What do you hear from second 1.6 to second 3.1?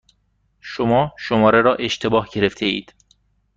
را اشتباه گرفتهاید.